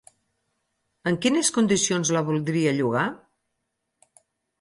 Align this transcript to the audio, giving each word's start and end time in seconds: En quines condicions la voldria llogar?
En 1.11 1.19
quines 1.25 1.51
condicions 1.57 2.11
la 2.15 2.23
voldria 2.29 2.73
llogar? 2.79 3.05